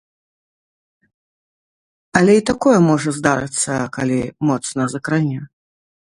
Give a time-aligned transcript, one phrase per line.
[2.19, 4.17] Але і такое можа здарыцца, калі
[4.53, 5.39] моцна закране.